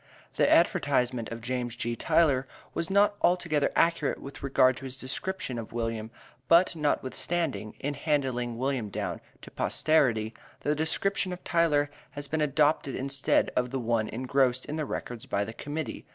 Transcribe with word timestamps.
The 0.35 0.51
advertisement 0.51 1.29
of 1.29 1.41
James 1.41 1.75
G. 1.75 1.95
Tyler 1.95 2.47
was 2.73 2.89
not 2.89 3.13
altogether 3.21 3.71
accurate 3.75 4.19
with 4.19 4.41
regard 4.41 4.75
to 4.77 4.85
his 4.85 4.97
description 4.97 5.59
of 5.59 5.73
William; 5.73 6.09
but 6.47 6.75
notwithstanding, 6.75 7.75
in 7.79 7.93
handing 7.93 8.57
William 8.57 8.89
down 8.89 9.21
to 9.43 9.51
posterity, 9.51 10.33
the 10.61 10.73
description 10.73 11.31
of 11.31 11.43
Tyler 11.43 11.91
has 12.17 12.27
been 12.27 12.41
adopted 12.41 12.95
instead 12.95 13.51
of 13.55 13.69
the 13.69 13.77
one 13.77 14.09
engrossed 14.09 14.65
in 14.65 14.75
the 14.75 14.85
records 14.85 15.27
by 15.27 15.45
the 15.45 15.53
Committee. 15.53 16.03